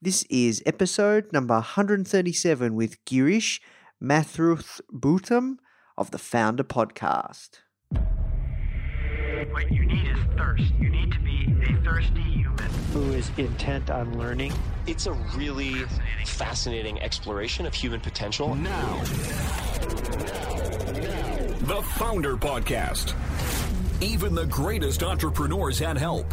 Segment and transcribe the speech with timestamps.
[0.00, 3.58] This is episode number 137 with Girish
[4.00, 5.56] Mathruth Bhutam
[5.96, 7.62] of the Foundr Podcast.
[9.50, 10.72] What you need is thirst.
[10.78, 12.70] You need to be a thirsty human.
[12.92, 14.52] who is intent on learning.
[14.86, 15.74] It's a really
[16.26, 18.54] fascinating exploration of human potential.
[18.54, 19.02] Now.
[21.58, 23.14] The Foundr Podcast.
[24.00, 26.32] Even the greatest entrepreneurs had help.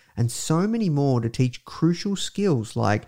[0.15, 3.05] and so many more to teach crucial skills like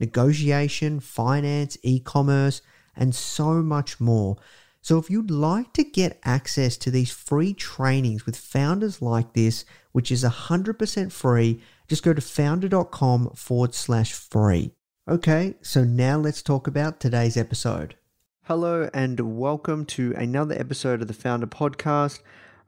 [0.00, 2.62] negotiation, finance, e commerce,
[2.94, 4.36] and so much more.
[4.80, 9.64] So, if you'd like to get access to these free trainings with founders like this,
[9.92, 14.72] which is 100% free, just go to foundr.com forward slash free.
[15.08, 17.96] Okay, so now let's talk about today's episode.
[18.44, 22.20] Hello, and welcome to another episode of the Foundr Podcast.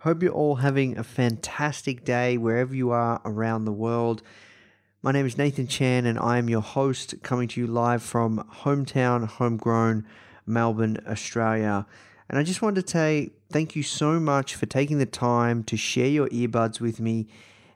[0.03, 4.23] Hope you're all having a fantastic day wherever you are around the world.
[5.03, 8.49] My name is Nathan Chan, and I am your host, coming to you live from
[8.63, 10.07] hometown, homegrown
[10.47, 11.85] Melbourne, Australia.
[12.31, 15.77] And I just wanted to say thank you so much for taking the time to
[15.77, 17.27] share your earbuds with me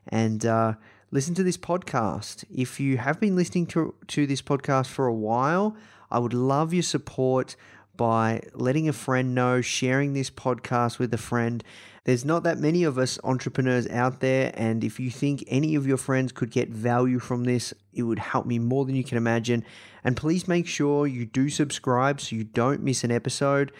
[0.07, 0.75] and uh,
[1.11, 2.45] listen to this podcast.
[2.49, 5.75] If you have been listening to, to this podcast for a while,
[6.09, 7.57] I would love your support
[7.97, 11.63] by letting a friend know, sharing this podcast with a friend.
[12.05, 15.87] There's not that many of us entrepreneurs out there, and if you think any of
[15.87, 19.17] your friends could get value from this, it would help me more than you can
[19.17, 19.63] imagine.
[20.03, 23.71] And please make sure you do subscribe so you don't miss an episode.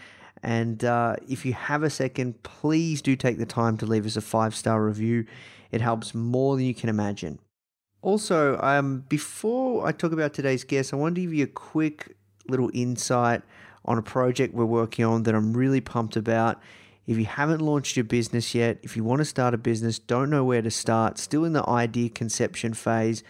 [0.42, 4.16] And uh, if you have a second, please do take the time to leave us
[4.16, 5.26] a five star review.
[5.72, 7.40] It helps more than you can imagine.
[8.02, 12.16] Also, um, before I talk about today's guest, I want to give you a quick
[12.48, 13.42] little insight
[13.86, 16.62] on a project we're working on that I'm really pumped about.
[17.06, 20.30] If you haven't launched your business yet, if you want to start a business, don't
[20.30, 23.24] know where to start, still in the idea conception phase,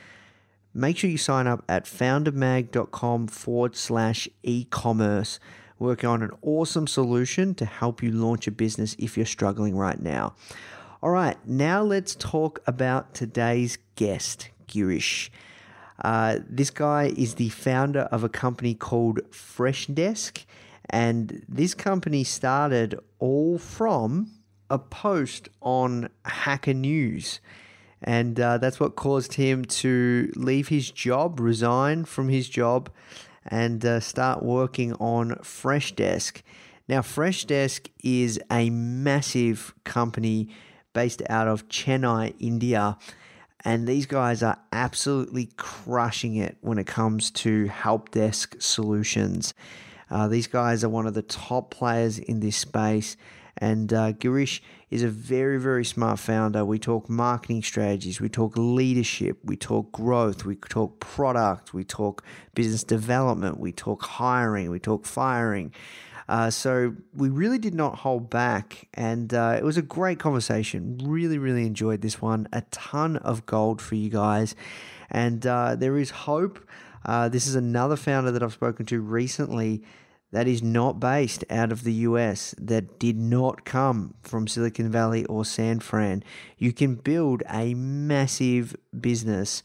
[0.73, 5.39] make sure you sign up at foundrmag.com forward slash e commerce.
[5.79, 9.99] Working on an awesome solution to help you launch a business if you're struggling right
[9.99, 10.35] now.
[11.01, 15.29] All right, now let's talk about today's guest, Girish.
[16.01, 20.45] Uh, this guy is the founder of a company called Freshdesk,
[20.89, 24.31] and this company started all from
[24.69, 27.39] a post on Hacker News.
[28.01, 32.89] And uh, that's what caused him to leave his job, resign from his job,
[33.47, 36.41] and uh, start working on Freshdesk.
[36.87, 40.49] Now, Freshdesk is a massive company
[40.91, 42.97] based out of Chennai, India.
[43.65, 49.53] And these guys are absolutely crushing it when it comes to help desk solutions.
[50.13, 53.17] Uh, these guys are one of the top players in this space.
[53.57, 56.63] And uh, Girish is a very, very smart founder.
[56.63, 62.23] We talk marketing strategies, we talk leadership, we talk growth, we talk product, we talk
[62.53, 65.73] business development, we talk hiring, we talk firing.
[66.29, 70.97] Uh, so we really did not hold back, and uh, it was a great conversation.
[71.03, 72.47] Really, really enjoyed this one.
[72.53, 74.55] A ton of gold for you guys,
[75.11, 76.65] and uh, there is hope.
[77.05, 79.83] Uh, this is another founder that I've spoken to recently
[80.33, 85.25] that is not based out of the US, that did not come from Silicon Valley
[85.25, 86.23] or San Fran.
[86.57, 89.61] You can build a massive business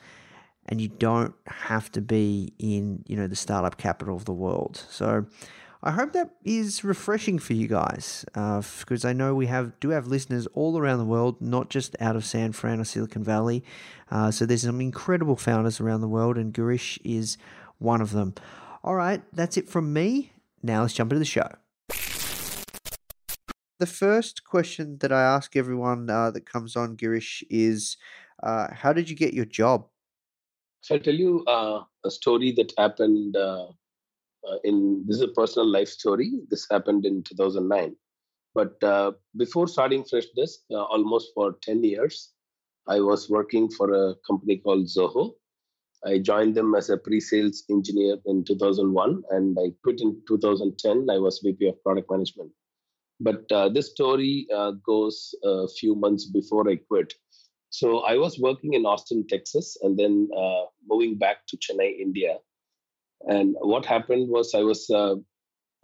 [0.66, 4.84] and you don't have to be in, you know, the startup capital of the world.
[4.90, 5.24] So
[5.82, 9.88] I hope that is refreshing for you guys, because uh, I know we have do
[9.88, 13.64] have listeners all around the world, not just out of San Fran or Silicon Valley.
[14.10, 17.38] Uh, so there's some incredible founders around the world, and Girish is
[17.78, 18.34] one of them.
[18.84, 20.32] All right, that's it from me.
[20.62, 21.48] Now let's jump into the show.
[23.78, 27.96] The first question that I ask everyone uh, that comes on, Girish, is
[28.42, 29.86] uh, how did you get your job?
[30.80, 33.66] So I'll tell you uh, a story that happened uh,
[34.48, 36.32] uh, in this is a personal life story.
[36.50, 37.94] This happened in 2009.
[38.54, 42.32] But uh, before starting Freshdesk, almost for 10 years,
[42.88, 45.34] I was working for a company called Zoho.
[46.04, 51.08] I joined them as a pre-sales engineer in 2001, and I quit in 2010.
[51.10, 52.50] I was VP of product management.
[53.20, 57.12] But uh, this story uh, goes a few months before I quit.
[57.70, 62.38] So I was working in Austin, Texas, and then uh, moving back to Chennai, India.
[63.26, 65.16] And what happened was I was uh,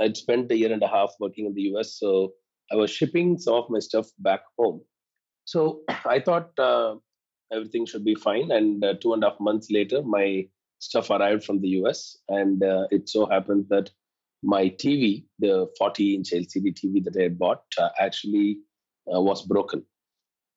[0.00, 2.32] I'd spent a year and a half working in the US, so
[2.72, 4.82] I was shipping some of my stuff back home.
[5.44, 6.96] So I thought uh,
[7.54, 8.50] everything should be fine.
[8.50, 10.48] And uh, two and a half months later, my
[10.78, 13.90] stuff arrived from the US, and uh, it so happened that
[14.42, 18.58] my TV, the 40 inch LCD TV that I had bought, uh, actually
[19.12, 19.84] uh, was broken.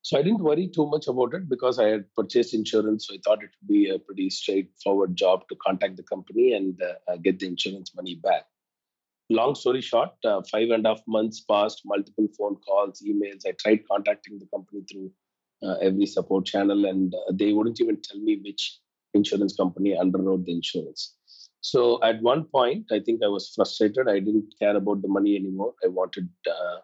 [0.02, 3.06] So I didn't worry too much about it because I had purchased insurance.
[3.06, 6.80] So I thought it would be a pretty straightforward job to contact the company and
[6.82, 8.44] uh, get the insurance money back.
[9.30, 13.46] Long story short, uh, five and a half months passed, multiple phone calls, emails.
[13.46, 15.10] I tried contacting the company through
[15.80, 18.78] every support channel, and uh, they wouldn't even tell me which
[19.14, 21.14] insurance company underwrote the insurance.
[21.60, 24.08] So at one point, I think I was frustrated.
[24.08, 25.74] I didn't care about the money anymore.
[25.84, 26.78] I wanted, uh,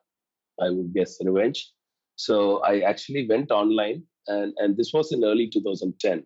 [0.60, 1.70] I would guess, revenge.
[2.16, 6.24] So I actually went online, and, and this was in early 2010.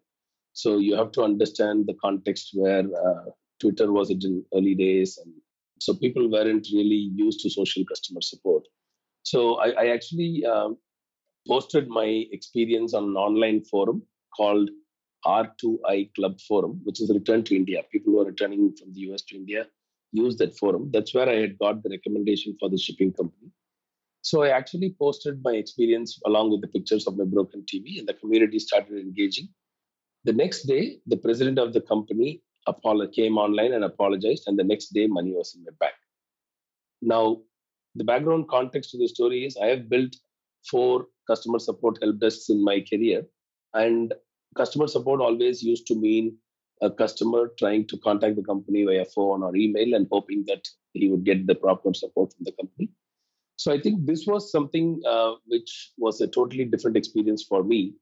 [0.53, 3.31] So you have to understand the context where uh,
[3.61, 5.33] Twitter was in early days, and
[5.81, 8.65] so people weren't really used to social customer support.
[9.23, 10.79] So I, I actually um,
[11.49, 14.03] posted my experience on an online forum
[14.37, 14.71] called
[15.27, 17.83] R2I Club Forum, which is Return to India.
[17.91, 19.67] People who are returning from the US to India
[20.12, 20.91] use that forum.
[20.93, 23.50] That's where I had got the recommendation for the shipping company.
[24.23, 28.06] So I actually posted my experience along with the pictures of my broken TV, and
[28.06, 29.49] the community started engaging.
[30.25, 32.43] The next day, the president of the company
[33.15, 35.94] came online and apologized, and the next day, money was in my bank.
[37.01, 37.39] Now,
[37.94, 40.15] the background context to the story is I have built
[40.70, 43.25] four customer support help desks in my career,
[43.75, 44.14] and
[44.56, 46.37] customer support always used to mean
[46.81, 51.08] a customer trying to contact the company via phone or email and hoping that he
[51.08, 52.88] would get the proper support from the company.
[53.56, 57.94] So I think this was something uh, which was a totally different experience for me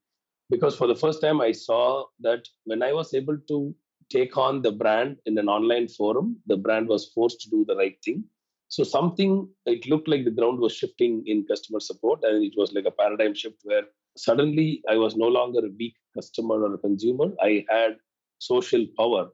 [0.51, 3.75] because for the first time I saw that when I was able to
[4.11, 7.77] take on the brand in an online forum, the brand was forced to do the
[7.77, 8.25] right thing.
[8.69, 12.73] So something it looked like the ground was shifting in customer support, and it was
[12.73, 13.85] like a paradigm shift where
[14.17, 17.33] suddenly I was no longer a weak customer or a consumer.
[17.41, 17.97] I had
[18.39, 19.29] social power,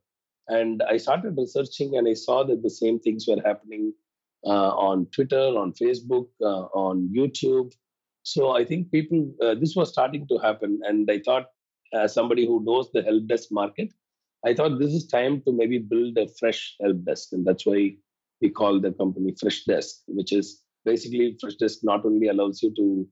[0.49, 3.95] and I started researching, and I saw that the same things were happening
[4.47, 7.73] uh, on Twitter, on Facebook, uh, on YouTube.
[8.25, 10.81] So I think people, uh, this was starting to happen.
[10.85, 11.47] And I thought,
[11.93, 13.93] as somebody who knows the help desk market,
[14.45, 17.33] I thought this is time to maybe build a fresh help desk.
[17.33, 17.97] And that's why
[18.43, 23.09] we call the company Freshdesk, which is basically Freshdesk not only allows you to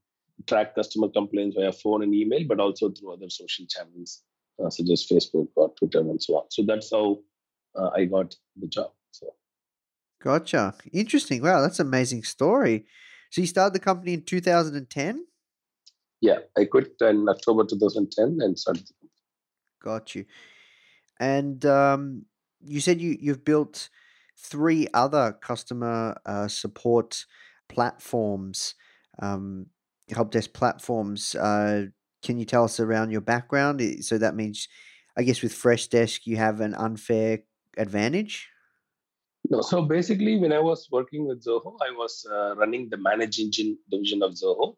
[0.47, 4.23] track customer complaints via phone and email, but also through other social channels
[4.63, 6.45] uh, such as Facebook or Twitter and so on.
[6.51, 7.21] So that's how
[7.77, 8.91] uh, I got the job.
[9.13, 9.29] So.
[10.23, 10.75] Gotcha.
[10.93, 11.43] Interesting.
[11.43, 12.87] Wow, that's an amazing story.
[13.31, 15.25] So you started the company in 2010?
[16.21, 19.11] Yeah, I quit in October 2010 and started the company.
[19.83, 20.25] Got you.
[21.19, 22.25] And um,
[22.61, 23.89] you said you, you've built
[24.43, 27.25] three other customer uh, support
[27.69, 28.75] platforms,
[29.21, 29.67] um,
[30.11, 31.35] help desk platforms.
[31.35, 31.87] Uh,
[32.23, 33.81] can you tell us around your background?
[34.05, 34.69] So that means,
[35.17, 37.41] I guess, with Freshdesk, you have an unfair
[37.77, 38.49] advantage.
[39.49, 43.39] No, so basically, when I was working with Zoho, I was uh, running the Manage
[43.39, 44.77] Engine division of Zoho.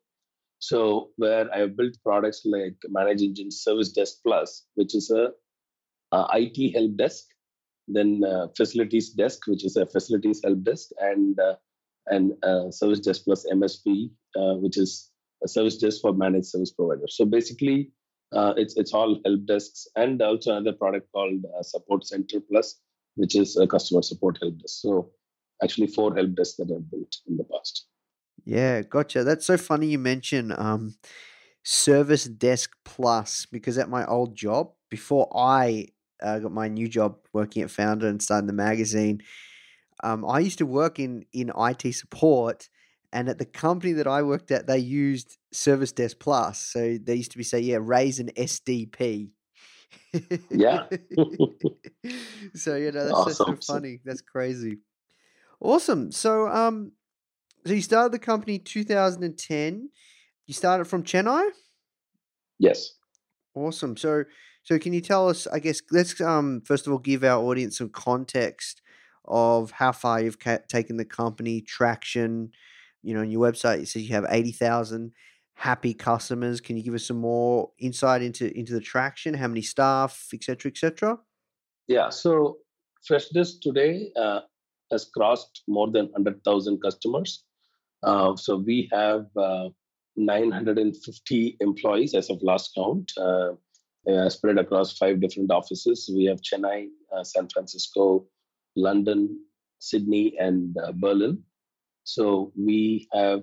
[0.61, 5.31] So where I built products like Manage Engine Service Desk Plus, which is a,
[6.13, 7.25] a IT help desk,
[7.95, 11.55] then uh, Facilities Desk, which is a facilities help desk, and uh,
[12.07, 15.11] and uh, Service Desk Plus MSP, uh, which is
[15.45, 17.17] a service desk for managed service providers.
[17.17, 17.91] So basically,
[18.33, 22.81] uh, it's it's all help desks, and also another product called Support Center Plus,
[23.17, 24.81] which is a customer support help desk.
[24.81, 25.11] So
[25.63, 27.87] actually four help desks that I've built in the past.
[28.45, 29.25] Yeah, gotcha.
[29.25, 30.95] That's so funny you mention um,
[31.63, 35.89] Service Desk Plus because at my old job, before I
[36.23, 39.23] uh, got my new job working at Foundr and starting the magazine,
[40.03, 42.69] um, I used to work in in IT support,
[43.13, 46.59] and at the company that I worked at, they used Service Desk Plus.
[46.59, 49.31] So they used to be say, yeah, raise an SDP
[50.51, 50.85] yeah.
[52.55, 53.47] so you know that's, awesome.
[53.55, 54.01] that's so funny.
[54.05, 54.79] That's crazy.
[55.61, 56.13] Awesome.
[56.13, 56.93] So um,
[57.67, 59.91] so you started the company 2010.
[60.47, 61.49] You started from Chennai.
[62.59, 62.93] Yes.
[63.55, 63.97] Awesome.
[63.97, 64.25] So
[64.63, 65.47] so can you tell us?
[65.47, 68.81] I guess let's um first of all give our audience some context
[69.25, 72.51] of how far you've ca- taken the company, traction.
[73.03, 75.13] You know, on your website, you said you have 80,000
[75.55, 76.61] happy customers.
[76.61, 80.45] Can you give us some more insight into into the traction, how many staff, et
[80.45, 81.19] cetera, et cetera?
[81.89, 82.59] Yeah, so
[83.09, 84.41] Freshdesk today uh,
[84.93, 87.45] has crossed more than 100,000 customers.
[88.03, 89.69] Uh, so we have uh,
[90.17, 93.11] 950 employees as of last count,
[94.09, 96.11] uh, uh, spread across five different offices.
[96.15, 98.27] We have Chennai, uh, San Francisco,
[98.77, 99.41] London,
[99.79, 101.43] Sydney, and Berlin.
[102.05, 103.43] So we have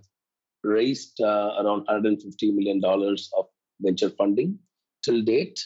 [0.63, 3.46] raised around 150 million dollars of
[3.80, 4.60] venture funding
[5.04, 5.60] till date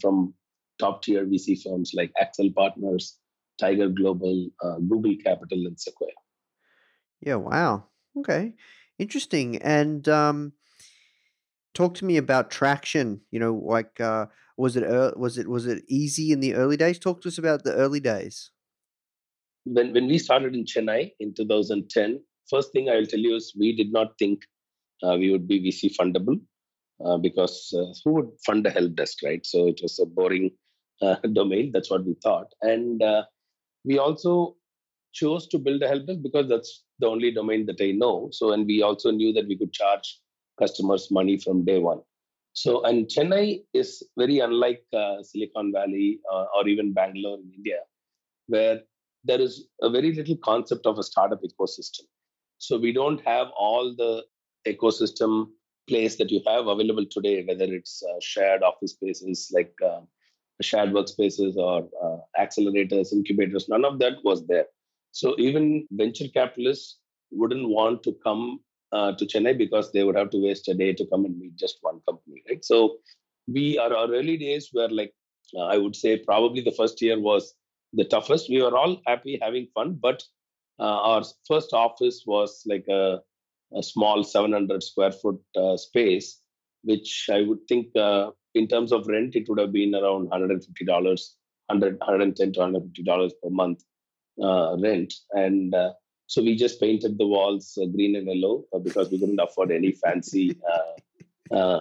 [0.00, 0.34] from
[0.78, 3.18] top tier VC firms like Accel Partners,
[3.58, 6.10] Tiger Global, uh, Google Capital, and Sequoia.
[7.20, 7.84] Yeah, wow.
[8.18, 8.54] Okay.
[8.98, 9.56] Interesting.
[9.58, 10.52] And um,
[11.74, 13.20] talk to me about traction.
[13.30, 16.76] You know, like uh, was it uh, was it was it easy in the early
[16.76, 16.98] days?
[16.98, 18.50] Talk to us about the early days.
[19.64, 23.74] When when we started in Chennai in 2010, first thing I'll tell you is we
[23.76, 24.42] did not think
[25.02, 26.40] uh, we would be VC fundable
[27.04, 29.44] uh, because uh, who would fund a help desk, right?
[29.44, 30.50] So it was a boring
[31.02, 31.70] uh, domain.
[31.72, 32.48] That's what we thought.
[32.62, 33.02] And
[33.84, 34.56] we also
[35.12, 38.28] chose to build a help desk because that's the only domain that I know.
[38.32, 40.20] So, and we also knew that we could charge
[40.62, 42.00] customers money from day one.
[42.52, 47.80] So, and Chennai is very unlike uh, Silicon Valley uh, or even Bangalore in India,
[48.48, 48.80] where
[49.24, 52.06] there is a very little concept of a startup ecosystem.
[52.58, 54.24] So, we don't have all the
[54.66, 55.48] ecosystem
[55.88, 60.00] place that you have available today, whether it's uh, shared office spaces like uh,
[60.62, 64.66] shared workspaces or uh, accelerators, incubators, none of that was there.
[65.12, 66.98] So even venture capitalists
[67.30, 68.60] wouldn't want to come
[68.92, 71.56] uh, to Chennai because they would have to waste a day to come and meet
[71.56, 72.64] just one company, right?
[72.64, 72.96] So
[73.46, 75.14] we are our early days were like
[75.56, 77.54] uh, I would say probably the first year was
[77.92, 78.48] the toughest.
[78.48, 80.22] We were all happy having fun, but
[80.78, 83.20] uh, our first office was like a,
[83.76, 86.40] a small 700 square foot uh, space,
[86.82, 90.60] which I would think uh, in terms of rent, it would have been around $150,
[90.86, 93.82] 100, 110 to $150 per month
[94.42, 95.12] uh, rent.
[95.32, 95.74] And
[96.30, 99.72] so we just painted the walls uh, green and yellow uh, because we couldn't afford
[99.72, 100.56] any fancy
[101.50, 101.80] uh,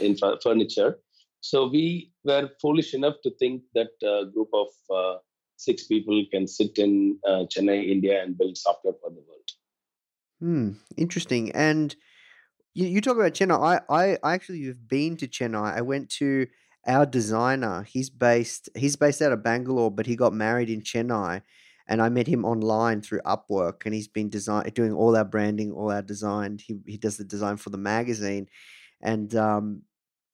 [0.00, 0.98] infra- furniture.
[1.40, 4.68] So we were foolish enough to think that a group of
[5.56, 9.50] six people can sit in Chennai, India, and build software for the world.
[10.40, 11.52] Hmm, interesting.
[11.52, 11.94] And
[12.74, 13.80] you, you talk about Chennai.
[13.88, 15.76] I, I, I actually have been to Chennai.
[15.76, 16.48] I went to
[16.84, 17.84] our designer.
[17.84, 21.42] He's based he's based out of Bangalore, but he got married in Chennai,
[21.86, 25.72] and I met him online through Upwork, and he's been design doing all our branding,
[25.72, 26.58] all our design.
[26.58, 28.48] He he does the design for the magazine,
[29.02, 29.82] and um,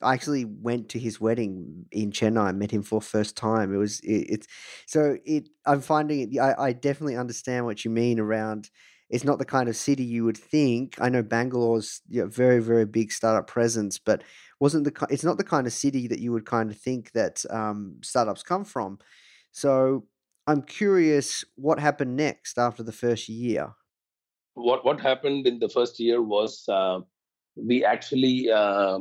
[0.03, 2.57] I actually went to his wedding in Chennai.
[2.57, 3.75] Met him for first time.
[3.75, 4.47] It was it, it's
[4.87, 5.49] so it.
[5.67, 6.39] I'm finding it.
[6.39, 8.71] I, I definitely understand what you mean around
[9.11, 10.97] it's not the kind of city you would think.
[11.01, 14.23] I know Bangalore's you know, very very big startup presence, but
[14.61, 17.45] wasn't the it's not the kind of city that you would kind of think that
[17.51, 18.99] um, startups come from.
[19.51, 20.07] So
[20.47, 23.73] I'm curious what happened next after the first year.
[24.55, 27.01] What what happened in the first year was uh,
[27.57, 28.99] we actually uh,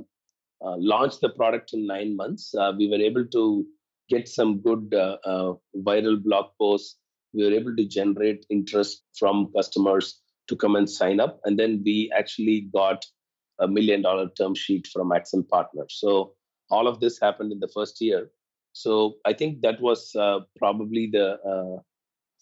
[0.66, 2.54] uh, launched the product in nine months.
[2.54, 3.66] Uh, we were able to
[4.10, 6.98] get some good uh, uh, viral blog posts
[7.34, 11.40] we were able to generate interest from customers to come and sign up.
[11.46, 13.06] And then we actually got
[13.60, 15.98] a million dollar term sheet from Accel Partners.
[16.00, 16.34] So
[16.72, 18.32] all of this happened in the first year.
[18.74, 21.82] So I think that was uh, probably the uh,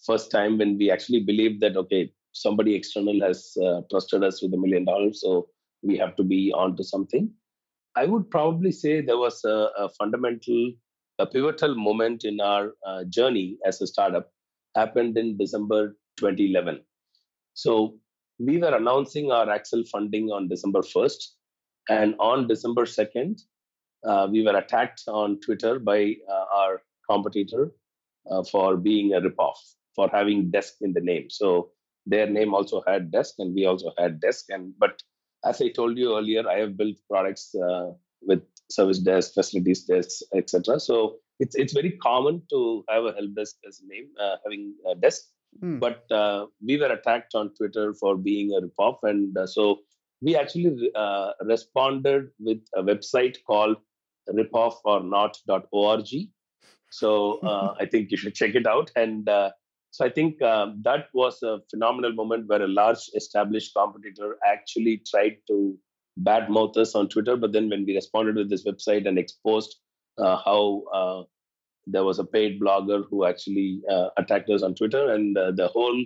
[0.04, 4.54] first time when we actually believed that, okay, somebody external has uh, trusted us with
[4.54, 5.20] a million dollars.
[5.20, 5.48] So
[5.82, 7.30] we have to be on to something.
[7.96, 10.72] I would probably say there was a, a fundamental,
[11.18, 14.30] a pivotal moment in our uh, journey as a startup
[14.76, 16.80] happened in December 2011.
[17.54, 17.98] So
[18.38, 21.24] we were announcing our Accel funding on December 1st.
[21.90, 23.42] And on December 2nd, uh,
[24.30, 27.72] we were attacked on Twitter by uh, our competitor
[28.30, 29.56] uh, for being a ripoff,
[29.94, 31.30] for having desk in the name.
[31.30, 31.70] So
[32.06, 34.46] their name also had desk, and we also had desk.
[34.48, 35.02] And but
[35.44, 40.22] as I told you earlier, I have built products uh, with service desk, facilities desk,
[40.34, 40.80] etc.
[40.80, 44.74] So it's it's very common to have a help desk as a name, uh, having
[44.90, 45.22] a desk.
[45.60, 45.78] Hmm.
[45.78, 49.78] But uh, we were attacked on Twitter for being a ripoff, and uh, so
[50.20, 53.76] we actually uh, responded with a website called
[54.32, 56.08] ripoffornot.org.
[56.90, 58.90] So uh, I think you should check it out.
[58.96, 59.50] And uh,
[59.90, 65.02] so I think um, that was a phenomenal moment where a large established competitor actually
[65.08, 65.78] tried to
[66.22, 67.36] badmouth us on Twitter.
[67.36, 69.76] But then when we responded with this website and exposed
[70.18, 71.22] uh, how uh,
[71.86, 75.68] there was a paid blogger who actually uh, attacked us on Twitter, and uh, the
[75.68, 76.04] whole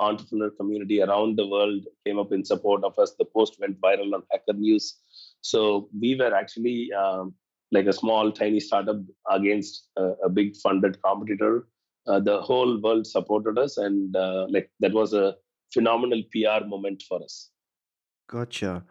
[0.00, 3.14] entrepreneur community around the world came up in support of us.
[3.18, 4.98] The post went viral on Hacker News.
[5.40, 7.34] So we were actually um,
[7.72, 9.00] like a small, tiny startup
[9.30, 11.66] against a, a big funded competitor.
[12.06, 15.34] Uh, the whole world supported us, and uh, like that was a
[15.72, 17.50] phenomenal PR moment for us.
[18.28, 18.84] Gotcha.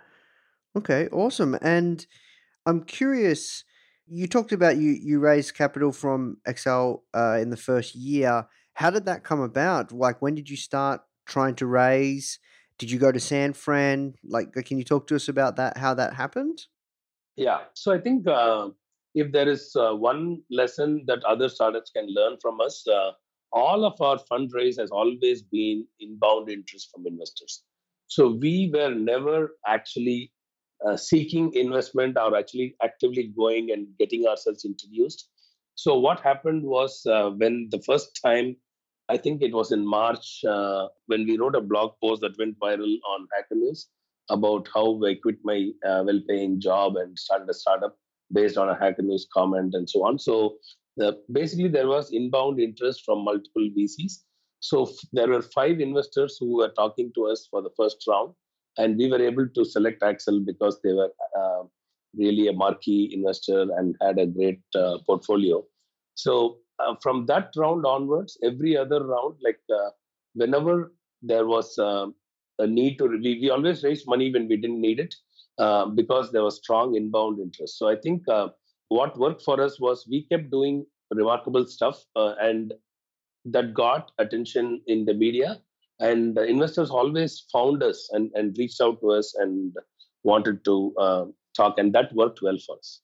[0.76, 1.58] Okay, awesome.
[1.62, 2.06] And
[2.66, 3.64] I'm curious.
[4.08, 8.48] You talked about you you raised capital from Accel uh, in the first year.
[8.74, 9.92] How did that come about?
[9.92, 12.40] Like, when did you start trying to raise?
[12.78, 14.16] Did you go to San Fran?
[14.24, 15.78] Like, can you talk to us about that?
[15.78, 16.66] How that happened?
[17.42, 17.62] Yeah.
[17.74, 18.70] So I think uh,
[19.16, 23.14] if there is uh, one lesson that other startups can learn from us, uh,
[23.52, 27.64] all of our fundraise has always been inbound interest from investors.
[28.06, 30.32] So we were never actually
[30.86, 35.28] uh, seeking investment or actually actively going and getting ourselves introduced.
[35.74, 38.56] So what happened was uh, when the first time,
[39.10, 42.60] I think it was in March, uh, when we wrote a blog post that went
[42.60, 43.90] viral on Hacker News
[44.30, 47.98] about how I quit my uh, well-paying job and started a startup
[48.32, 50.20] based on a Hacker News comment and so on.
[50.20, 50.58] So
[51.32, 54.24] basically, there was inbound interest from multiple VCs.
[54.60, 58.34] So f- there were five investors who were talking to us for the first round,
[58.78, 61.64] and we were able to select Accel because they were uh,
[62.16, 65.64] really a marquee investor and had a great uh, portfolio.
[66.16, 69.90] So uh, from that round onwards, every other round, like uh,
[70.34, 72.16] whenever there was um,
[72.62, 75.16] a need to, we, we always raised money when we didn't need it
[75.58, 77.78] uh, because there was strong inbound interest.
[77.78, 78.50] So I think uh,
[78.90, 82.74] what worked for us was we kept doing remarkable stuff uh, and
[83.46, 85.60] that got attention in the media
[86.00, 89.76] and investors always found us and, and reached out to us and
[90.24, 91.26] wanted to uh,
[91.56, 93.02] talk and that worked well for us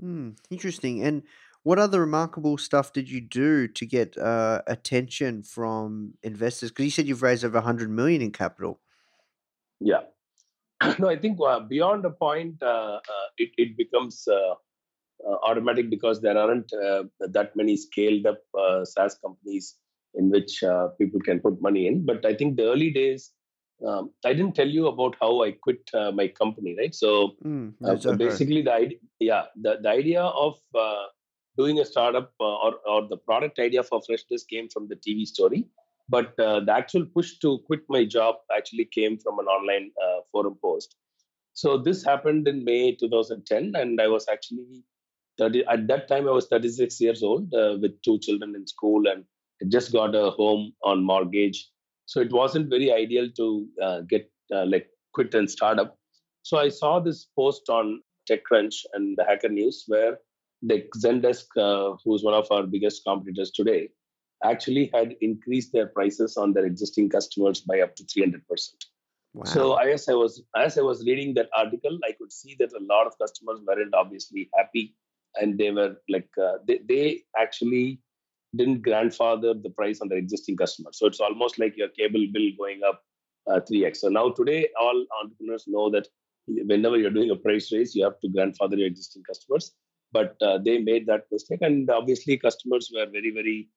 [0.00, 1.02] Hmm, interesting.
[1.02, 1.22] And
[1.62, 6.70] what other remarkable stuff did you do to get uh, attention from investors?
[6.70, 8.80] Because you said you've raised over 100 million in capital.
[9.80, 10.02] yeah
[10.98, 14.54] no i think uh, beyond a point uh, uh, it, it becomes uh,
[15.28, 19.76] uh, automatic because there aren't uh, that many scaled up uh, SaaS companies
[20.14, 22.04] in which uh, people can put money in.
[22.04, 23.30] But I think the early days,
[23.86, 26.94] um, I didn't tell you about how I quit uh, my company, right?
[26.94, 28.14] So Mm, uh, okay.
[28.16, 31.04] basically, the idea, yeah, the, the idea of uh,
[31.56, 35.26] doing a startup uh, or or the product idea for Freshdesk came from the TV
[35.26, 35.66] story,
[36.08, 40.20] but uh, the actual push to quit my job actually came from an online uh,
[40.30, 40.96] forum post.
[41.54, 44.84] So this happened in May 2010, and I was actually
[45.38, 49.04] 30, at that time I was 36 years old uh, with two children in school
[49.06, 49.24] and
[49.70, 51.68] just got a home on mortgage.
[52.06, 55.98] So it wasn't very ideal to uh, get uh, like quit and start up.
[56.42, 60.18] So I saw this post on TechCrunch and the Hacker News where
[60.62, 63.90] the Zendesk, uh, who's one of our biggest competitors today,
[64.44, 68.84] actually had increased their prices on their existing customers by up to 300 percent.
[69.34, 69.44] Wow.
[69.44, 72.84] So as I was as I was reading that article, I could see that a
[72.84, 74.94] lot of customers weren't obviously happy,
[75.36, 78.00] and they were like uh, they, they actually
[78.54, 80.98] didn't grandfather the price on their existing customers.
[80.98, 83.02] So it's almost like your cable bill going up
[83.46, 83.98] uh, 3x.
[83.98, 86.06] So now today, all entrepreneurs know that
[86.46, 89.72] whenever you're doing a price raise, you have to grandfather your existing customers.
[90.12, 93.68] But uh, they made that mistake, and obviously customers were very very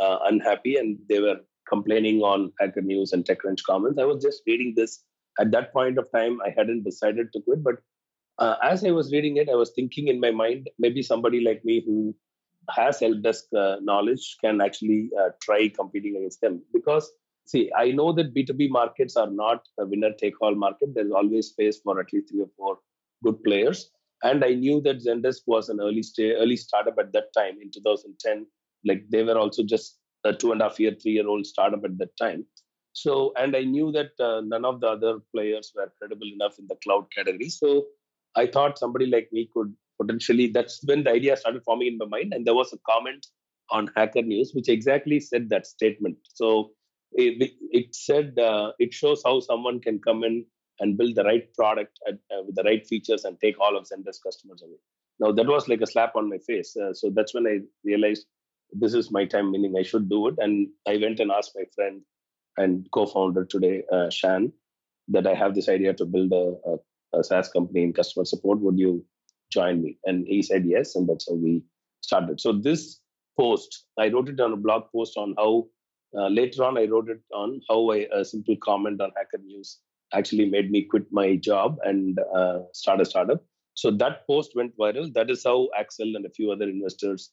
[0.00, 3.98] uh, unhappy, and they were complaining on Hacker News and TechCrunch comments.
[3.98, 5.04] I was just reading this
[5.40, 6.40] at that point of time.
[6.44, 7.76] I hadn't decided to quit, but
[8.38, 11.64] uh, as I was reading it, I was thinking in my mind, maybe somebody like
[11.64, 12.14] me who
[12.70, 16.62] has help desk uh, knowledge can actually uh, try competing against them.
[16.72, 17.10] Because,
[17.44, 20.94] see, I know that B2B markets are not a winner take all market.
[20.94, 22.78] There's always space for at least three or four
[23.22, 23.90] good players.
[24.22, 27.70] And I knew that Zendesk was an early stay, early startup at that time in
[27.70, 28.46] 2010.
[28.86, 31.84] Like they were also just a two and a half year, three year old startup
[31.84, 32.46] at that time.
[32.92, 36.66] So, and I knew that uh, none of the other players were credible enough in
[36.68, 37.48] the cloud category.
[37.48, 37.86] So,
[38.36, 40.48] I thought somebody like me could potentially.
[40.48, 43.26] That's when the idea started forming in my mind, and there was a comment
[43.70, 46.18] on Hacker News which exactly said that statement.
[46.34, 46.70] So
[47.12, 50.44] it, it said uh, it shows how someone can come in
[50.80, 53.84] and build the right product at, uh, with the right features and take all of
[53.84, 54.78] Zendesk customers away.
[55.20, 56.76] Now that was like a slap on my face.
[56.76, 58.26] Uh, so that's when I realized
[58.72, 60.34] this is my time, meaning I should do it.
[60.38, 62.02] And I went and asked my friend
[62.56, 64.52] and co-founder today, uh, Shan,
[65.08, 66.76] that I have this idea to build a, a
[67.16, 68.58] a SaaS company in customer support.
[68.60, 69.04] Would you
[69.52, 69.98] join me?
[70.04, 71.62] And he said yes, and that's how we
[72.00, 72.40] started.
[72.40, 73.00] So this
[73.38, 75.68] post, I wrote it on a blog post on how.
[76.16, 79.80] Uh, later on, I wrote it on how I, a simple comment on Hacker News
[80.14, 83.44] actually made me quit my job and uh, start a startup.
[83.74, 85.12] So that post went viral.
[85.12, 87.32] That is how Accel and a few other investors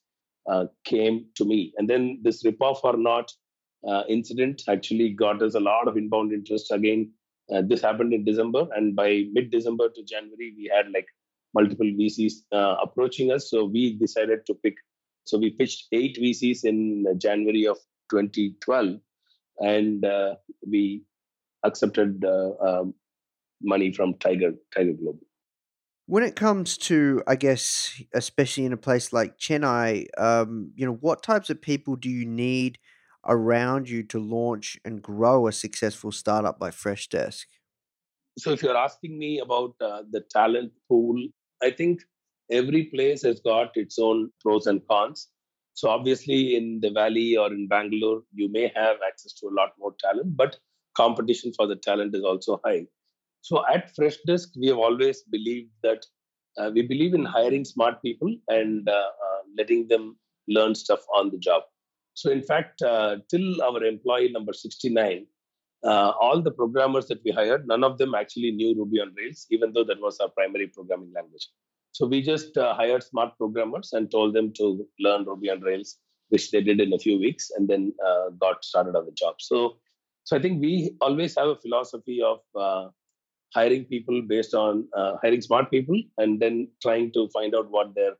[0.49, 1.73] uh, came to me.
[1.77, 3.31] And then this rip-off or not
[3.87, 7.11] uh, incident actually got us a lot of inbound interest again.
[7.53, 11.07] Uh, this happened in December, and by mid-December to January, we had like
[11.53, 13.49] multiple VCs uh, approaching us.
[13.49, 14.75] So we decided to pick.
[15.25, 17.77] So we pitched eight VCs in January of
[18.09, 18.99] 2012,
[19.59, 21.03] and uh, we
[21.63, 22.93] accepted uh, um,
[23.61, 25.19] money from Tiger Tiger Global.
[26.07, 30.95] When it comes to, I guess, especially in a place like Chennai, um, you know,
[30.95, 32.79] what types of people do you need
[33.25, 37.45] around you to launch and grow a successful startup like Freshdesk?
[38.37, 41.27] So, if you're asking me about uh, the talent pool,
[41.61, 42.01] I think
[42.49, 45.29] every place has got its own pros and cons.
[45.73, 49.69] So, obviously, in the Valley or in Bangalore, you may have access to a lot
[49.79, 50.57] more talent, but
[50.95, 52.85] competition for the talent is also high.
[53.41, 56.05] So at Freshdesk, we have always believed that
[56.57, 61.31] uh, we believe in hiring smart people and uh, uh, letting them learn stuff on
[61.31, 61.63] the job.
[62.13, 65.25] So in fact, uh, till our employee number 69,
[65.83, 69.47] uh, all the programmers that we hired, none of them actually knew Ruby on Rails,
[69.49, 71.47] even though that was our primary programming language.
[71.93, 75.97] So we just uh, hired smart programmers and told them to learn Ruby on Rails,
[76.29, 77.93] which they did in a few weeks, and then
[78.39, 79.35] got started on the job.
[79.39, 79.77] So,
[80.23, 82.39] so I think we always have a philosophy of
[83.53, 87.93] hiring people based on uh, hiring smart people and then trying to find out what
[87.95, 88.13] their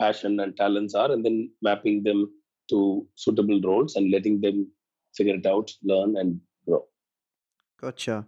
[0.00, 2.30] passion and talents are and then mapping them
[2.70, 4.70] to suitable roles and letting them
[5.14, 6.84] figure it out learn and grow.
[7.80, 8.26] Gotcha.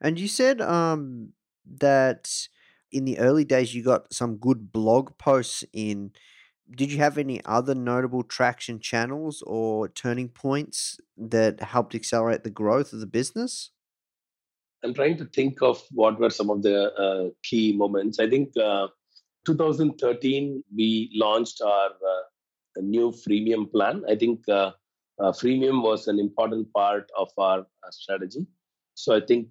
[0.00, 1.32] And you said um,
[1.78, 2.48] that
[2.90, 6.12] in the early days you got some good blog posts in
[6.74, 12.50] did you have any other notable traction channels or turning points that helped accelerate the
[12.50, 13.70] growth of the business
[14.84, 18.20] I'm trying to think of what were some of the uh, key moments.
[18.20, 18.88] I think uh,
[19.44, 24.04] 2013 we launched our uh, new freemium plan.
[24.08, 24.72] I think uh,
[25.20, 28.46] uh, freemium was an important part of our uh, strategy.
[28.94, 29.48] So I think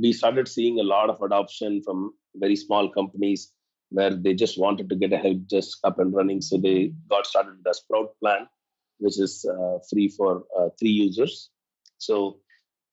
[0.00, 3.52] we started seeing a lot of adoption from very small companies
[3.92, 6.40] where they just wanted to get a help desk up and running.
[6.40, 8.48] So they got started with the Sprout plan,
[8.98, 9.46] which is
[9.90, 10.44] free for
[10.78, 11.50] three users.
[11.98, 12.38] So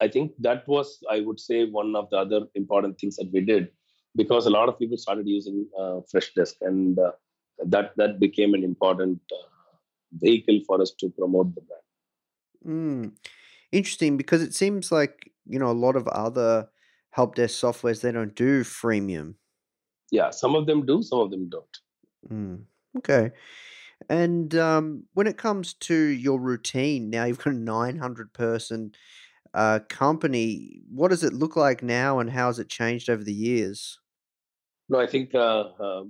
[0.02, 3.42] I think that was, I would say, one of the other important things that we
[3.42, 3.70] did
[4.16, 7.12] because a lot of people started using uh, Freshdesk, and uh,
[7.66, 9.48] that that became an important uh,
[10.14, 11.84] vehicle for us to promote the brand.
[12.66, 13.12] Mm.
[13.72, 16.70] Interesting, because it seems like you know a lot of other
[17.12, 19.36] help desk softwares they don't do freemium.
[20.12, 21.78] Yeah, some of them do, some of them don't.
[22.32, 22.64] Mm.
[22.98, 23.32] Okay.
[24.10, 28.94] And um, when it comes to your routine, now you've got a 900 person
[29.54, 33.34] uh, company, what does it look like now, and how has it changed over the
[33.34, 34.00] years?
[34.90, 36.04] No, I think uh, uh,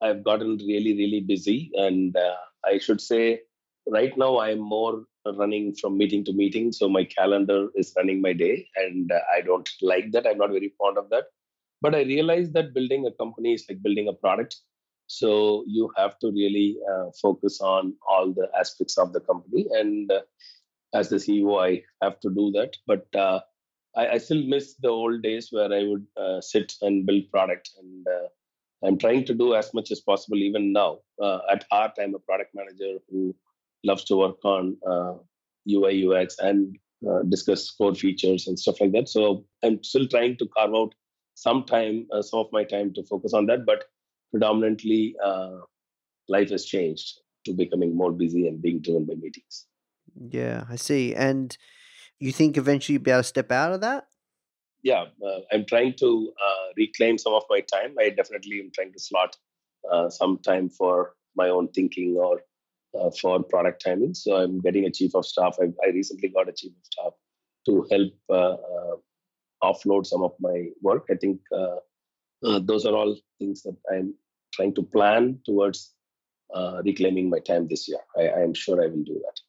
[0.00, 3.40] I've gotten really, really busy, and uh, I should say
[3.86, 8.20] right now I am more running from meeting to meeting, so my calendar is running
[8.20, 10.26] my day, and uh, I don't like that.
[10.26, 11.24] I'm not very fond of that,
[11.80, 14.56] but I realized that building a company is like building a product.
[15.06, 20.10] So you have to really uh, focus on all the aspects of the company, and
[20.94, 22.76] as the CEO, I have to do that.
[22.86, 23.40] But uh,
[23.96, 27.70] I, I, still miss the old days where I would uh, sit and build product.
[27.78, 30.98] And uh, I'm trying to do as much as possible even now.
[31.22, 33.34] Uh, at heart, I'm a product manager who
[33.84, 34.76] loves to work on
[35.68, 36.76] UI, uh, UX, and
[37.08, 39.08] uh, discuss core features and stuff like that.
[39.08, 40.94] So I'm still trying to carve out
[41.46, 43.64] some time, some of my time to focus on that.
[43.66, 43.84] But
[44.30, 45.16] predominantly,
[46.28, 49.66] life has changed to becoming more busy and being driven by meetings.
[50.28, 51.14] Yeah, I see.
[51.14, 51.56] And
[52.18, 54.06] you think eventually you'll be able to step out of that?
[54.82, 57.94] Yeah, uh, I'm trying to uh, reclaim some of my time.
[57.98, 59.36] I definitely am trying to slot
[59.90, 62.40] uh, some time for my own thinking or
[62.98, 64.14] uh, for product timing.
[64.14, 65.56] So I'm getting a chief of staff.
[65.60, 67.12] I, I recently got a chief of staff
[67.66, 68.96] to help uh, uh,
[69.62, 71.06] offload some of my work.
[71.10, 71.40] I think
[72.42, 74.14] those are all things that I'm
[74.54, 75.94] trying to plan towards
[76.84, 78.00] reclaiming my time this year.
[78.16, 79.40] I, I am sure I will do that.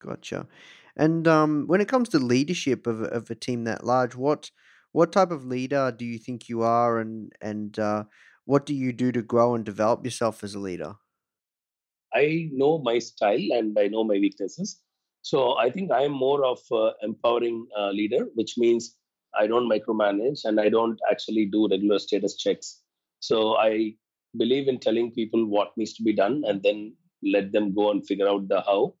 [0.00, 0.46] Gotcha.
[0.96, 4.50] And um, when it comes to leadership of of a team that large, what
[4.92, 8.04] what type of leader do you think you are, and and uh,
[8.44, 10.94] what do you do to grow and develop yourself as a leader?
[12.14, 14.80] I know my style and I know my weaknesses.
[15.22, 16.58] So I think I am more of
[17.02, 18.96] empowering uh, leader, which means
[19.38, 22.80] I don't micromanage and I don't actually do regular status checks.
[23.20, 23.94] So I
[24.36, 28.06] believe in telling people what needs to be done and then let them go and
[28.06, 28.94] figure out the how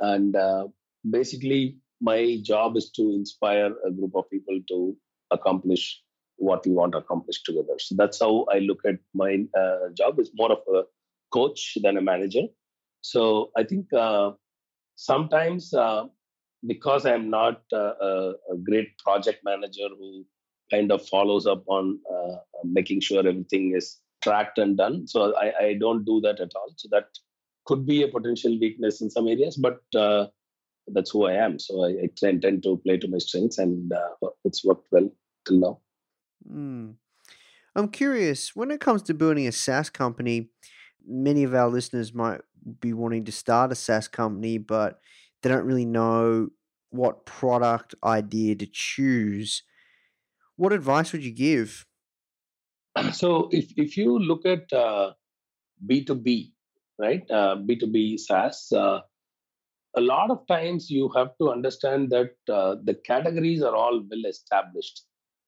[0.00, 0.68] and uh,
[1.08, 4.96] basically, my job is to inspire a group of people to
[5.30, 6.02] accomplish
[6.36, 7.78] what we want to accomplish together.
[7.78, 10.18] So that's how I look at my uh, job.
[10.18, 10.84] It's more of a
[11.30, 12.44] coach than a manager.
[13.02, 14.32] So I think uh,
[14.96, 16.04] sometimes uh,
[16.66, 17.76] because I'm not a,
[18.52, 20.24] a, great project manager who
[20.70, 25.06] kind of follows up on uh, making sure everything is tracked and done.
[25.06, 26.72] So I, I, don't do that at all.
[26.76, 27.06] So that
[27.64, 30.26] could be a potential weakness in some areas, but uh,
[30.88, 31.58] that's who I am.
[31.58, 35.10] So I, I tend to play to my strengths, and uh, it's worked well
[35.46, 35.80] till now.
[36.50, 36.94] Mm.
[37.76, 40.50] I'm curious when it comes to building a SaaS company.
[41.06, 42.40] Many of our listeners might
[42.80, 45.00] be wanting to start a SaaS company, but
[45.42, 46.48] they don't really know
[46.90, 49.62] what product idea to choose.
[50.56, 51.86] What advice would you give?
[53.12, 55.12] So, if, if you look at uh,
[55.86, 56.52] B2B,
[56.98, 59.00] right, uh, B2B SaaS, uh,
[59.96, 64.26] a lot of times you have to understand that uh, the categories are all well
[64.28, 65.02] established.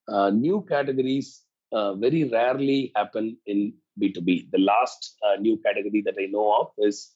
[0.07, 4.51] Uh, new categories uh, very rarely happen in B2B.
[4.51, 7.11] The last new category that I know of is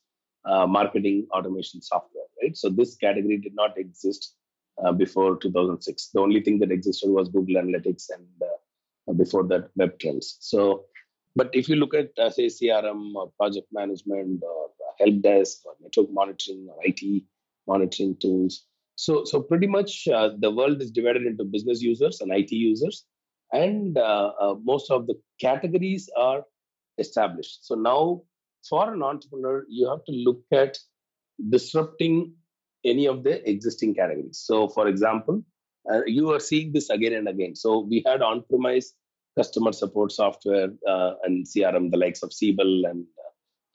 [0.46, 2.56] marketing automation software, right?
[2.56, 4.34] So, this category did not exist
[4.98, 6.10] before 2006.
[6.14, 8.28] The only thing that existed was Google Analytics and
[9.16, 10.86] before that web trends so
[11.36, 14.70] but if you look at uh, say crm or project management or
[15.00, 17.00] help desk or network monitoring or it
[17.68, 22.32] monitoring tools so so pretty much uh, the world is divided into business users and
[22.32, 23.06] it users
[23.54, 26.44] and uh, uh, most of the categories are
[26.98, 28.22] established so now
[28.68, 30.78] for an entrepreneur you have to look at
[31.50, 32.34] disrupting
[32.86, 35.44] any of the existing categories so for example
[35.92, 37.56] uh, you are seeing this again and again.
[37.56, 38.94] So we had on-premise
[39.38, 43.06] customer support software uh, and CRM, the likes of Siebel and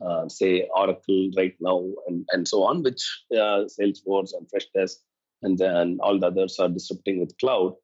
[0.03, 4.97] uh, uh, say Oracle right now, and, and so on, which uh, Salesforce and Freshdesk
[5.43, 7.75] and then all the others are disrupting with cloud.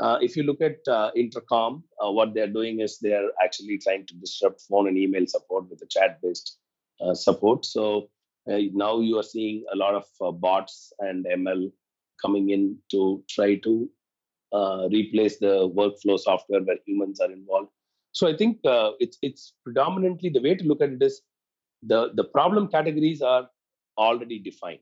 [0.00, 0.78] Uh, if you look at
[1.16, 5.82] Intercom, what they're doing is they're actually trying to disrupt phone and email support with
[5.82, 6.56] a chat-based
[7.14, 7.64] support.
[7.64, 8.08] So
[8.72, 11.72] now you are seeing a lot of bots and ML
[12.22, 13.88] coming in to try to
[14.52, 17.70] uh, replace the workflow software where humans are involved.
[18.12, 21.22] So I think uh, it's it's predominantly the way to look at it is
[21.82, 23.48] the the problem categories are
[23.98, 24.80] already defined.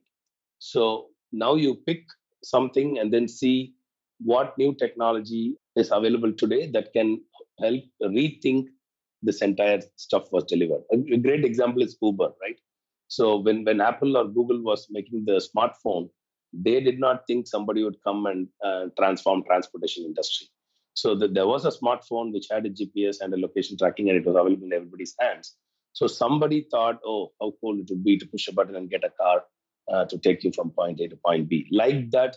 [0.58, 2.04] So now you pick
[2.44, 3.74] something and then see
[4.20, 7.20] what new technology is available today that can
[7.60, 8.66] help rethink
[9.22, 10.82] this entire stuff was delivered.
[10.92, 12.58] A great example is Uber, right?
[13.08, 16.08] So when when Apple or Google was making the smartphone,
[16.52, 20.48] they did not think somebody would come and uh, transform transportation industry.
[20.94, 24.18] So the, there was a smartphone which had a gps and a location tracking and
[24.18, 25.56] it was available in everybody's hands.
[25.92, 29.04] So somebody thought oh how cool it would be to push a button and get
[29.04, 29.44] a car
[29.92, 31.68] uh, to take you from point a to point b.
[31.70, 32.36] Like that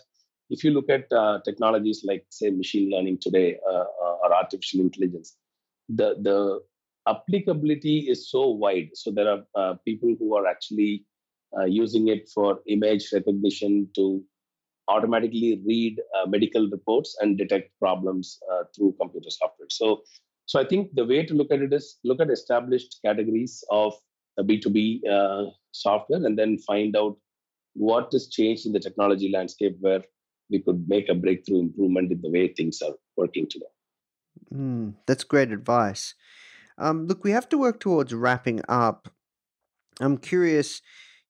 [0.50, 4.80] if you look at uh, technologies like say machine learning today uh, uh, or artificial
[4.80, 5.36] intelligence
[5.88, 6.60] the the
[7.08, 11.04] applicability is so wide so there are uh, people who are actually
[11.58, 14.22] uh, using it for image recognition to
[14.88, 19.68] automatically read uh, medical reports and detect problems uh, through computer software.
[19.70, 20.02] So,
[20.46, 23.94] so I think the way to look at it is look at established categories of
[24.40, 27.16] B2B uh, software and then find out
[27.74, 30.02] what has changed in the technology landscape where
[30.50, 33.66] we could make a breakthrough improvement in the way things are working today.
[34.52, 36.14] Mm, that's great advice.
[36.80, 39.08] Um, look, we have to work towards wrapping up.
[40.00, 40.80] I'm curious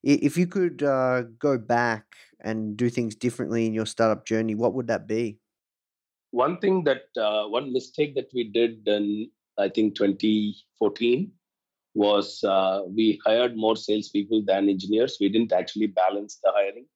[0.02, 2.04] if you could uh, go back
[2.40, 5.38] and do things differently in your startup journey, what would that be?
[6.30, 11.32] One thing that, uh, one mistake that we did in, I think, 2014
[11.94, 15.18] was uh, we hired more salespeople than engineers.
[15.20, 16.86] We didn't actually balance the hiring.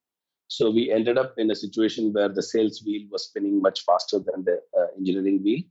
[0.47, 4.19] So we ended up in a situation where the sales wheel was spinning much faster
[4.19, 5.63] than the uh, engineering wheel.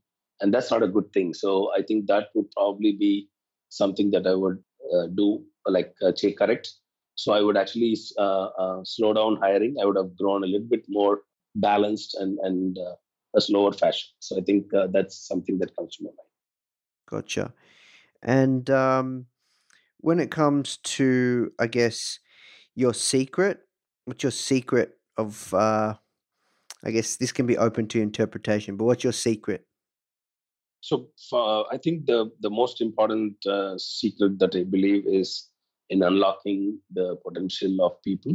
[0.45, 1.33] And that's not a good thing.
[1.33, 3.29] So I think that would probably be
[3.71, 4.63] something that I would
[4.95, 6.69] uh, do, like uh, correct
[7.17, 9.77] so I would actually uh, uh, slow down hiring.
[9.81, 11.23] I would have grown a little bit more
[11.55, 12.97] balanced and and uh,
[13.37, 14.11] a slower fashion.
[14.19, 16.29] So I think uh, that's something that comes to my mind.
[17.09, 17.55] Gotcha.
[18.23, 19.27] And um,
[19.99, 22.19] when it comes to, I guess,
[22.75, 23.61] your secret,
[24.07, 25.55] what's your secret of?
[25.55, 25.95] Uh,
[26.87, 29.67] I guess this can be open to interpretation, but what's your secret?
[30.85, 31.09] So
[31.73, 35.49] I think the the most important uh, secret that I believe is
[35.89, 38.35] in unlocking the potential of people.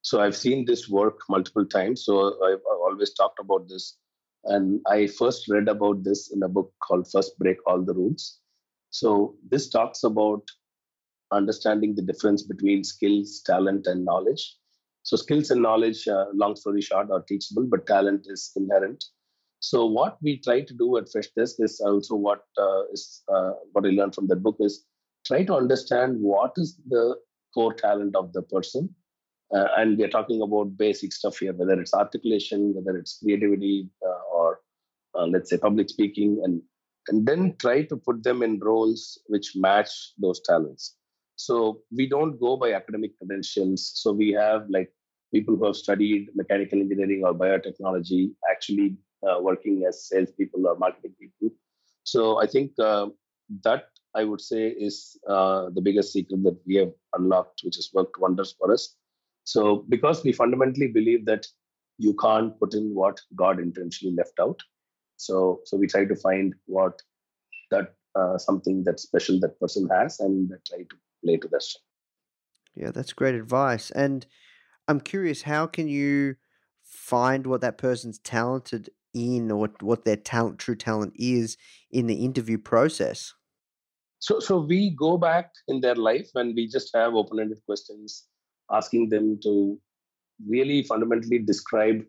[0.00, 2.06] So I've seen this work multiple times.
[2.06, 2.14] So
[2.46, 3.98] I've, always talked about this.
[4.44, 8.40] And I first read about this in a book called First Break All the Rules.
[8.88, 10.42] So this talks about
[11.30, 14.56] understanding the difference between skills, talent, and knowledge.
[15.02, 19.04] So skills and knowledge, uh, long story short, are teachable, but talent is inherent.
[19.62, 23.86] So what we try to do at Freshdesk is also what uh, is uh, what
[23.86, 24.84] I learned from that book is
[25.24, 27.16] try to understand what is the
[27.54, 28.92] core talent of the person.
[29.54, 34.36] Uh, and we're talking about basic stuff here, whether it's articulation, whether it's creativity, uh,
[34.36, 34.60] or
[35.14, 36.60] uh, let's say public speaking, and
[37.08, 40.96] and then try to put them in roles which match those talents.
[41.36, 43.92] So we don't go by academic credentials.
[43.94, 44.92] So we have like
[45.32, 48.96] people who have studied mechanical engineering or biotechnology actually
[49.40, 51.50] working as salespeople or marketing people.
[52.04, 53.06] So I think uh,
[53.64, 57.90] that I would say is uh, the biggest secret that we have unlocked, which has
[57.94, 58.96] worked wonders for us.
[59.44, 61.46] So because we fundamentally believe that
[61.98, 64.60] you can't put in what God intentionally left out.
[65.16, 67.00] So so we try to find what
[67.70, 71.86] that uh, something that special that person has and try to play to that strength.
[72.74, 73.90] Yeah, that's great advice.
[73.90, 74.26] And
[74.88, 76.36] I'm curious, how can you
[76.82, 81.56] find what that person's talented in or what, their talent true talent is
[81.90, 83.34] in the interview process?
[84.18, 88.26] So so we go back in their life and we just have open-ended questions
[88.70, 89.78] asking them to
[90.46, 92.02] really fundamentally describe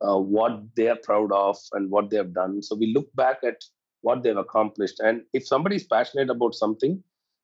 [0.00, 2.62] uh, what they are proud of and what they have done.
[2.62, 3.62] So we look back at
[4.02, 5.00] what they've accomplished.
[5.00, 7.02] And if somebody is passionate about something,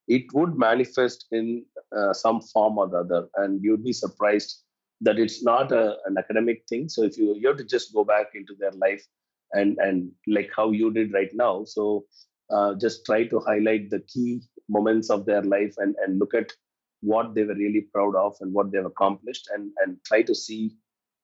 [0.09, 1.65] it would manifest in
[1.97, 3.29] uh, some form or the other.
[3.37, 4.63] And you'd be surprised
[5.03, 6.89] that it's not a, an academic thing.
[6.89, 9.05] So if you you have to just go back into their life
[9.53, 11.65] and and like how you did right now.
[11.65, 12.05] So
[12.51, 16.53] uh, just try to highlight the key moments of their life and and look at
[17.01, 20.77] what they were really proud of and what they've accomplished and and try to see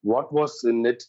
[0.02, 1.04] what was in it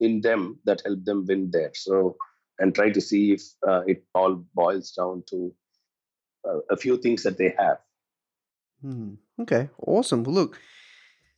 [0.00, 2.16] in them that helped them win there so
[2.58, 5.54] and try to see if uh, it all boils down to
[6.48, 7.78] uh, a few things that they have
[8.84, 9.14] Hmm.
[9.40, 10.24] Okay, awesome.
[10.24, 10.60] Well, look,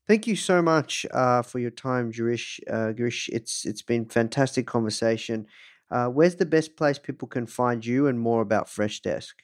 [0.06, 2.60] thank you so much uh, for your time, Girish.
[2.68, 5.46] Uh, Girish, it's it's been fantastic conversation.
[5.90, 9.34] Uh, where's the best place people can find you and more about Freshdesk?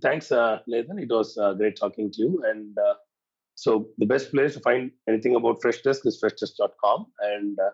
[0.00, 2.94] thanks uh, nathan it was uh, great talking to you and uh,
[3.54, 7.70] so the best place to find anything about freshdesk is freshdesk.com and uh,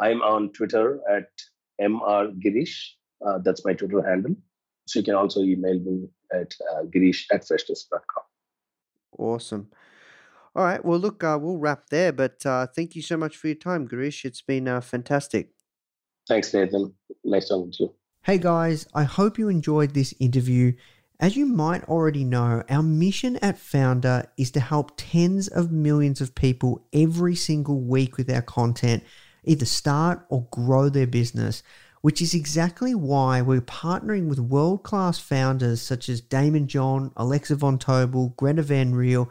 [0.00, 1.28] i'm on twitter at
[1.80, 2.76] mrgirish
[3.26, 4.34] uh, that's my twitter handle
[4.86, 8.24] so you can also email me at uh, girish at freshdesk.com
[9.18, 9.68] Awesome.
[10.58, 10.84] All right.
[10.84, 13.86] Well, look, uh, we'll wrap there, but uh, thank you so much for your time,
[13.86, 14.24] Girish.
[14.24, 15.50] It's been uh, fantastic.
[16.26, 16.92] thanks nathan
[17.24, 20.72] nice talking to you Hey guys, I hope you enjoyed this interview.
[21.20, 26.20] As you might already know, our mission at Foundr is to help tens of millions
[26.20, 29.04] of people every single week with our content
[29.44, 31.62] either start or grow their business,
[32.00, 37.54] which is exactly why we're partnering with world class founders such as Daymond John, Alexa
[37.54, 39.30] Von Tobel, Greta Van Riel,